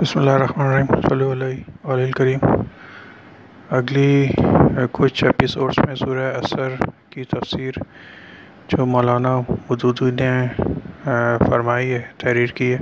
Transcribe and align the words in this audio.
بسم 0.00 0.18
اللہ 0.18 0.30
الرحمن 0.30 0.66
الرحیم، 0.66 1.00
صلی 1.00 1.30
اللہ 1.30 1.44
علیہ 1.44 1.88
علیہ 1.92 2.04
الکریم۔ 2.04 2.38
اگلی 3.70 4.28
کچھ 4.92 5.24
ایپیسوڈس 5.24 5.78
میں 5.78 5.94
سورہ 5.94 6.34
اثر 6.34 6.68
کی 7.10 7.24
تفسیر 7.24 7.72
جو 8.68 8.86
مولانا 8.86 9.40
مدودی 9.70 10.10
نے 10.10 10.46
فرمائی 11.50 11.92
ہے، 11.92 12.02
تحریر 12.18 12.46
کی 12.46 12.74
ہے، 12.74 12.78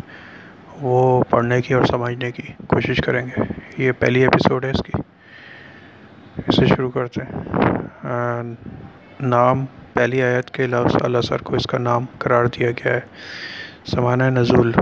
وہ 0.81 1.25
پڑھنے 1.31 1.63
کی 1.63 1.75
اور 1.75 1.85
سمجھنے 1.85 2.31
کی 2.31 2.43
کوشش 2.67 2.97
کریں 2.97 3.27
گے۔ 3.27 3.41
یہ 3.79 3.93
پہلی 3.93 4.21
ایپیسوڈ 4.21 4.65
ہے 4.65 4.71
اس 4.71 4.83
کی۔ 4.83 4.93
اسے 6.49 6.67
شروع 6.67 6.91
کرتے 6.91 7.21
ہیں۔ 7.23 7.43
نام، 9.21 9.65
پہلی 9.93 10.23
آیت 10.23 10.51
کے 10.51 10.67
لفظ 10.67 10.97
اللہ 11.01 11.21
سر 11.21 11.43
کو 11.43 11.55
اس 11.55 11.67
کا 11.67 11.79
نام 11.79 12.05
قرار 12.19 12.45
دیا 12.45 12.71
گیا 12.71 12.93
ہے۔ 12.93 13.01
سمانہ 13.87 14.25
نزول۔ 14.25 14.73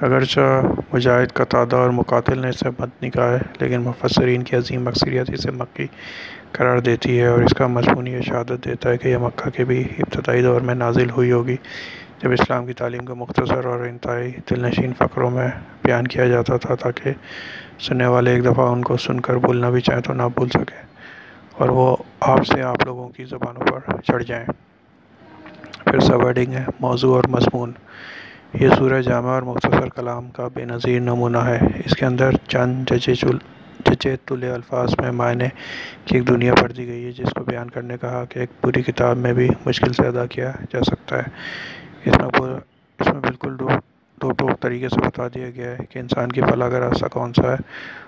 اگرچہ 0.00 0.62
مجاہد 0.92 1.32
قطادہ 1.32 1.76
اور 1.76 1.90
مقاتل 1.90 2.38
نے 2.38 2.48
اسے 2.48 2.68
مدنی 2.78 3.10
کہا 3.10 3.30
ہے، 3.30 3.38
لیکن 3.60 3.80
مفسرین 3.80 4.42
کی 4.42 4.56
عظیم 4.56 4.88
اکثریت 4.88 5.30
اسے 5.30 5.50
مکی 5.50 5.86
قرار 6.52 6.78
دیتی 6.78 7.20
ہے 7.20 7.26
اور 7.26 7.42
اس 7.42 7.54
کا 7.54 7.66
مضمون 7.66 8.06
یہ 8.06 8.20
شہادت 8.20 8.64
دیتا 8.64 8.90
ہے 8.90 8.98
کہ 8.98 9.08
یہ 9.08 9.16
مکہ 9.16 9.50
کے 9.50 9.64
بھی 9.64 9.80
ابتدائی 9.98 10.42
دور 10.42 10.60
میں 10.60 10.74
نازل 10.74 11.10
ہوئی 11.10 11.32
ہوگی، 11.32 11.56
جب 12.22 12.32
اسلام 12.32 12.66
کی 12.66 12.72
تعلیم 12.72 13.04
کو 13.04 13.14
مختصر 13.14 13.64
اور 13.64 13.86
انتہائی 13.86 14.32
دل 14.50 14.62
نشین 14.62 14.92
فقروں 14.98 15.30
میں 15.30 15.48
بیان 15.84 16.06
کیا 16.06 16.26
جاتا 16.26 16.56
تھا 16.56 16.74
تاکہ 16.74 17.12
سننے 17.78 18.06
والے 18.06 18.34
ایک 18.34 18.44
دفعہ 18.44 18.68
ان 18.72 18.82
کو 18.82 18.96
سن 18.96 19.20
کر 19.20 19.36
بھولنا 19.36 19.70
بھی 19.70 19.80
چاہیں 19.80 20.00
تو 20.00 20.12
نہ 20.12 20.22
بھول 20.34 20.48
سکیں 20.48 20.82
اور 21.52 21.68
وہ 21.68 21.96
آپ 22.20 22.46
سے 22.46 22.62
آپ 22.62 22.84
لوگوں 22.84 23.08
کی 23.08 23.24
زبانوں 23.24 23.66
پر 23.66 24.00
چڑھ 24.00 24.24
جائیں۔ 24.24 24.44
پھر 25.84 26.00
سب 26.00 26.26
ایڈنگ 26.26 26.52
ہے 26.52 26.64
موضوع 26.80 27.14
اور 27.14 27.24
مضمون۔ 27.28 27.72
یہ 28.54 28.68
سورہ 28.78 29.00
جامع 29.02 29.30
اور 29.30 29.42
مختصر 29.42 29.88
کلام 29.88 30.30
کا 30.30 30.48
بے 30.54 30.64
نظیر 30.64 31.00
نمونہ 31.00 31.38
ہے۔ 31.38 31.58
اس 31.84 31.96
کے 31.96 32.06
اندر 32.06 32.30
چند 32.48 32.90
جچے 32.90 33.14
جچے 33.86 34.16
تلے 34.24 34.50
الفاظ 34.50 34.94
میں 34.98 35.10
معنی 35.10 35.48
کی 36.04 36.16
ایک 36.16 36.28
دنیا 36.28 36.54
پڑھ 36.54 36.72
دی 36.72 36.86
گئی 36.86 37.04
ہے، 37.04 37.12
جس 37.12 37.30
کو 37.36 37.44
بیان 37.44 37.70
کرنے 37.70 37.96
کہا 38.00 38.24
کہ 38.24 38.38
ایک 38.38 38.50
پوری 38.60 38.82
کتاب 38.82 39.16
میں 39.16 39.32
بھی 39.32 39.48
مشکل 39.66 39.92
سے 39.92 40.06
ادا 40.06 40.26
کیا 40.26 40.52
جا 40.72 40.82
سکتا 40.82 41.18
ہے۔ 41.18 41.28
اس 42.04 42.18
میں 42.18 42.54
اس 42.98 43.06
میں 43.06 43.20
بالکل 43.20 43.58
دو 43.58 43.68
دو 44.20 44.30
ٹوک 44.32 44.60
طریقے 44.60 44.88
سے 44.88 45.00
بتا 45.00 45.28
دیا 45.28 45.50
گیا 45.50 45.70
ہے 45.70 45.84
کہ 45.90 45.98
انسان 45.98 46.32
کی 46.32 46.40
فلاح 46.40 46.68
کا 46.68 46.80
راستہ 46.80 47.06
کون 47.06 47.32
سا 47.32 47.42
ہے 47.42 47.56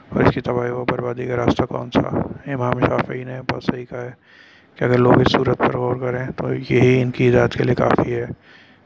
اور 0.08 0.22
اس 0.22 0.34
کی 0.34 0.40
تباہی 0.40 0.70
و 0.70 0.84
بربادی 0.84 1.26
کا 1.26 1.36
راستہ 1.36 1.64
کون 1.64 1.90
سا۔ 1.90 2.08
امام 2.52 2.80
شافعی 2.80 3.24
نے 3.24 3.40
بہت 3.50 3.64
صحیح 3.64 3.84
کہا 3.84 4.02
ہے 4.02 4.10
کہ 4.76 4.84
اگر 4.84 4.98
لوگ 4.98 5.20
اس 5.20 5.32
صورت 5.32 5.58
پر 5.58 5.76
غور 5.76 5.96
کریں 5.96 6.26
تو 6.36 6.54
یہی 6.54 7.02
ان 7.02 7.10
کی 7.10 7.28
ہدایت 7.30 7.52
کے 7.52 7.64
لیے 7.64 7.74
کافی 7.74 8.14
ہے۔ 8.14 8.26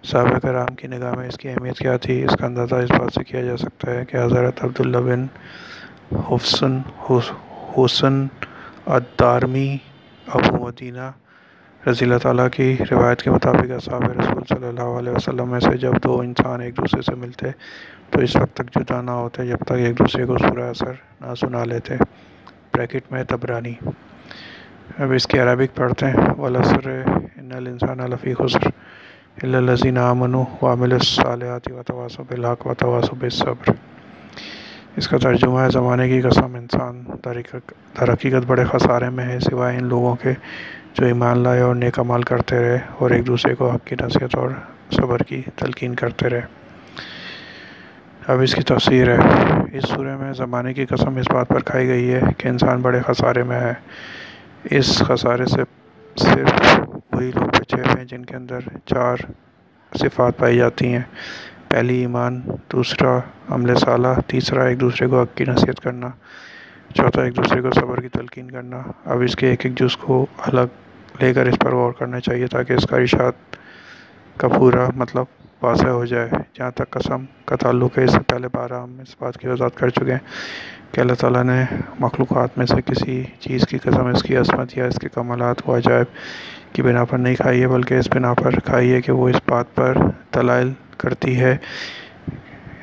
صحابہ 0.06 0.38
کرام 0.38 0.74
کی 0.74 0.88
نگاہ 0.88 1.14
میں 1.14 1.28
اس 1.28 1.36
کی 1.36 1.48
اہمیت 1.48 1.78
کیا 1.78 1.96
تھی؟ 1.96 2.24
اس 2.24 2.36
کا 2.40 2.46
اندازہ 2.46 2.74
اس 2.74 2.90
بات 2.90 3.12
سے 3.14 3.24
کیا 3.24 3.42
جا 3.42 3.56
سکتا 3.56 3.90
ہے 3.90 4.04
کہ 4.04 4.16
حضرت 4.16 4.64
عبداللہ 4.64 4.98
بن 4.98 5.26
حسن 6.12 6.78
حسن 7.76 8.26
الدارمی 8.86 9.76
ابو 10.26 10.66
مدینہ 10.66 11.10
رضی 11.86 12.04
اللہ 12.04 12.18
تعالیٰ 12.18 12.48
کی 12.50 12.76
روایت 12.90 13.22
کے 13.22 13.30
مطابق 13.30 13.70
اصحاب 13.70 14.02
رسول 14.02 14.42
صلی 14.48 14.66
اللہ 14.68 14.80
علیہ 14.80 15.12
وسلم 15.12 15.50
میں 15.50 15.60
سے 15.60 15.76
جب 15.76 15.92
دو 16.04 16.20
انسان 16.20 16.60
ایک 16.60 16.76
دوسرے 16.76 17.02
سے 17.02 17.14
ملتے 17.14 17.46
تو 18.10 18.20
اس 18.20 18.36
وقت 18.36 18.56
تک 18.56 18.78
جدا 18.78 19.00
نہ 19.00 19.10
ہوتے، 19.10 19.46
جب 19.46 19.56
تک 19.56 19.72
ایک 19.72 19.98
دوسرے 19.98 20.24
کو 20.24 20.38
سورہ 20.38 20.70
اثر 20.70 20.92
نہ 21.20 21.34
سنا 21.34 21.64
لیتے۔ 21.64 21.94
بریکٹ 22.74 23.12
میں 23.12 23.24
تبرانی۔ 23.24 23.74
اب 24.98 25.12
اس 25.12 25.26
کی 25.26 25.38
عربک 25.38 25.76
پڑھتے 25.76 26.06
ہیں۔ 26.06 26.16
والسر 26.38 27.02
ان 27.36 27.52
الانسان 27.52 27.98
لفی 27.98 28.34
خسر۔ 28.34 28.68
الزین 29.42 29.98
امن 29.98 30.34
وامل 30.34 30.92
الصالحات 30.92 31.72
و 31.72 31.82
تواسب 31.86 32.22
بالحق 32.28 32.66
و 32.66 32.74
تواسب 32.74 33.26
اس 34.96 35.08
کا 35.08 35.18
ترجمہ 35.18 35.60
ہے، 35.60 35.70
زمانے 35.70 36.08
کی 36.08 36.20
قسم 36.20 36.54
انسان 36.54 37.04
در 37.24 38.12
حقیقت 38.12 38.46
بڑے 38.46 38.64
خسارے 38.64 39.10
میں 39.10 39.24
ہے، 39.24 39.40
سوائے 39.40 39.78
ان 39.78 39.84
لوگوں 39.84 40.16
کے 40.16 40.32
جو 40.94 41.06
ایمان 41.06 41.38
لائے 41.38 41.60
اور 41.60 41.74
نیک 41.74 41.98
عمال 41.98 42.22
کرتے 42.22 42.60
رہے 42.60 42.78
اور 42.98 43.10
ایک 43.10 43.26
دوسرے 43.26 43.54
کو 43.54 43.70
حق 43.70 43.86
کی 43.86 43.96
نصیحت 44.00 44.36
اور 44.36 44.50
صبر 44.90 45.22
کی 45.22 45.42
تلقین 45.56 45.94
کرتے 45.94 46.28
رہے۔ 46.28 46.40
اب 48.26 48.40
اس 48.40 48.54
کی 48.54 48.62
تفسیر 48.62 49.14
ہے۔ 49.14 49.18
اس 49.72 49.84
سورہ 49.88 50.16
میں 50.16 50.32
زمانے 50.32 50.74
کی 50.74 50.86
قسم 50.86 51.16
اس 51.16 51.26
بات 51.32 51.48
پر 51.48 51.60
کھائی 51.60 51.88
گئی 51.88 52.14
ہے 52.14 52.20
کہ 52.38 52.48
انسان 52.48 52.80
بڑے 52.80 53.00
خسارے 53.06 53.42
میں 53.42 53.60
ہے۔ 53.60 53.74
اس 54.70 54.98
خسارے 54.98 55.46
سے 55.46 55.62
صرف 56.16 56.65
وہی 57.16 57.30
لوگ 57.34 57.46
بچے 57.46 57.76
ہوئے 57.76 57.94
ہیں 57.98 58.04
جن 58.04 58.24
کے 58.24 58.36
اندر 58.36 58.58
چار 58.86 59.16
صفات 59.98 60.38
پائی 60.38 60.56
جاتی 60.56 60.92
ہیں۔ 60.92 61.02
پہلی 61.68 61.94
ایمان، 61.94 62.40
دوسرا 62.72 63.18
عمل 63.48 63.74
صالح، 63.74 64.14
تیسرا 64.26 64.64
ایک 64.64 64.80
دوسرے 64.80 65.06
کو 65.08 65.22
حق 65.22 65.36
کی 65.36 65.44
نصیحت 65.44 65.80
کرنا، 65.80 66.08
چوتھا 66.94 67.22
ایک 67.22 67.36
دوسرے 67.36 67.60
کو 67.60 67.70
صبر 67.70 68.00
کی 68.00 68.08
تلقین 68.08 68.50
کرنا۔ 68.50 68.82
اب 69.04 69.22
اس 69.22 69.36
کے 69.36 69.48
ایک 69.48 69.66
ایک 69.66 69.78
جز 69.78 69.96
کو 69.96 70.26
الگ 70.38 70.76
لے 71.20 71.34
کر 71.34 71.46
اس 71.46 71.58
پر 71.58 71.74
غور 71.74 71.92
کرنا 71.92 72.20
چاہیے 72.20 72.46
تاکہ 72.46 72.72
اس 72.72 72.86
کا 72.86 72.96
ارشاد 72.96 73.56
کا 74.36 74.48
پورا 74.48 74.88
مطلب 74.96 75.24
واضح 75.62 75.86
ہو 75.86 76.04
جائے۔ 76.04 76.28
جہاں 76.54 76.70
تک 76.70 76.90
قسم 76.90 77.24
کا 77.44 77.56
تعلق 77.56 77.98
ہے، 77.98 78.04
اس 78.04 78.12
سے 78.12 78.18
پہلے 78.18 78.48
بارہ 78.52 78.72
ہم 78.72 78.98
اس 79.00 79.16
بات 79.20 79.38
کی 79.38 79.48
وضاحت 79.48 79.76
کر 79.76 79.88
چکے 79.88 80.12
ہیں 80.12 80.18
کہ 80.92 81.00
اللہ 81.00 81.14
تعالیٰ 81.14 81.44
نے 81.44 81.64
مخلوقات 82.00 82.58
میں 82.58 82.66
سے 82.66 82.82
کسی 82.84 83.24
چیز 83.40 83.66
کی 83.66 83.78
قسم، 83.78 84.06
اس 84.06 84.22
کی 84.22 84.36
عصمت 84.36 84.76
یا 84.78 84.86
اس 84.86 84.96
کے 84.96 85.08
کمالات 85.08 85.68
و 85.68 85.76
عجائب 85.76 86.06
کی 86.72 86.82
بنا 86.82 87.04
پر 87.04 87.18
نہیں 87.18 87.34
کھائی 87.34 87.62
ہے، 87.62 87.68
بلکہ 87.68 87.94
اس 87.94 88.08
بنا 88.14 88.34
پر 88.34 88.60
کھائی 88.60 88.92
ہے 88.92 89.00
کہ 89.00 89.12
وہ 89.12 89.28
اس 89.28 89.40
بات 89.48 89.74
پر 89.74 89.94
دلائل 90.34 90.72
کرتی 90.96 91.40
ہے، 91.40 91.56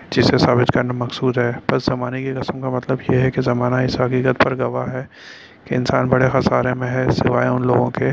جسے 0.10 0.38
ثابت 0.38 0.72
کرنا 0.72 0.94
مقصود 0.94 1.38
ہے۔ 1.38 1.52
بس 1.72 1.86
زمانے 1.86 2.24
کی 2.24 2.34
قسم 2.34 2.62
کا 2.62 2.70
مطلب 2.70 2.98
یہ 3.12 3.18
ہے 3.18 3.32
کہ 3.32 3.42
زمانہ 3.42 3.76
اس 3.76 4.00
حقیقت 4.00 4.44
پر 4.44 4.58
گواہ 4.58 4.92
ہے 4.94 5.06
کہ 5.64 5.76
انسان 5.76 6.08
بڑے 6.08 6.30
خسارے 6.34 6.74
میں 6.74 6.88
ہے، 6.88 7.12
سوائے 7.12 7.48
ان 7.48 7.68
لوگوں 7.68 7.92
کے 7.92 8.12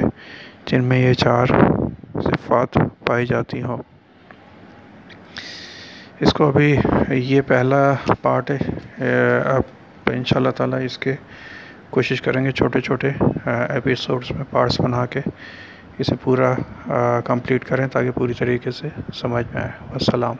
جن 0.66 0.84
میں 0.84 0.98
یہ 0.98 1.12
چار 1.12 1.47
صفات 2.15 2.78
پائی 3.06 3.27
جاتی 3.27 3.62
ہوں۔ 3.62 3.89
اس 6.20 6.32
کو 6.32 6.47
ابھی 6.48 6.76
یہ 7.08 7.41
پہلا 7.41 7.94
پارٹ 8.22 8.50
ہے 8.50 8.58
اب 9.44 9.62
ان 10.06 10.25
شاء 10.25 10.36
اللہ 10.36 10.50
تعالیٰ 10.50 10.84
اس 10.84 10.98
کے 10.98 11.14
کوشش 11.91 12.22
کریں 12.22 12.44
گے 12.44 12.50
چھوٹے 12.50 12.81
چھوٹے 12.81 13.10
ایپیسوڈس 13.47 14.30
میں 14.30 14.44
پارٹس 14.50 14.80
بنا 14.80 15.06
کے 15.06 15.20
اسے 15.98 16.14
پورا 16.22 16.54
کمپلیٹ 17.25 17.64
کریں 17.64 17.86
تاکہ 17.88 18.10
پوری 18.10 18.32
طریقے 18.32 18.70
سے 18.70 18.88
سمجھ 19.14 19.47
میں 19.54 19.62
آئے۔ 19.62 19.72
والسلام۔ 19.91 20.36